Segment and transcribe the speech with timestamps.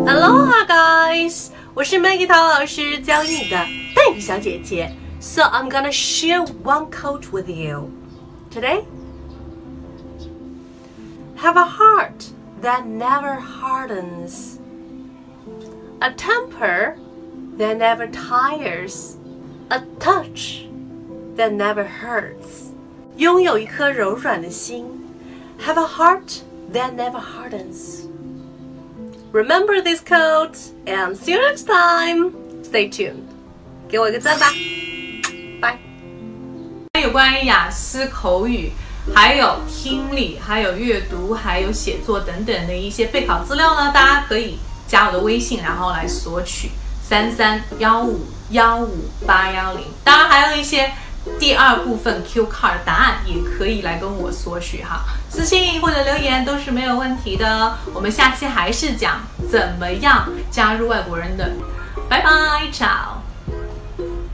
[0.00, 3.56] Aloha guys，我是 Maggie 陶老师教英语的
[3.94, 4.90] 黛比小姐姐。
[5.20, 7.90] So I'm gonna share one quote with you
[8.50, 8.84] today.
[11.36, 12.30] Have a heart
[12.62, 14.56] that never hardens,
[16.00, 16.94] a temper
[17.58, 19.16] that never tires,
[19.68, 20.64] a touch
[21.36, 22.70] that never hurts.
[23.18, 24.86] 拥有一颗柔软的心，
[25.60, 26.40] Have a heart
[26.72, 28.06] that never hardens.
[29.33, 32.33] Remember this code and see you next time.
[32.63, 33.23] Stay tuned.
[33.87, 34.51] 给我一个赞吧，
[35.61, 35.79] 拜。
[37.01, 38.71] 有关于雅思口语，
[39.15, 46.69] 还有听力，还有阅读，还有写作等等的一些备考资料呢，大家可以加我的微信，然后来索取
[47.01, 49.85] 三三幺五幺五八幺零。
[50.03, 50.91] 当然还有一些。
[51.39, 57.77] 第二部分 Q card 答案也可以来跟我索取哈，私信或者留言都是没有问题的。
[57.93, 61.51] 我们下期还是讲怎么样加入外国人的，
[62.09, 62.29] 拜拜
[62.71, 63.10] ，chao。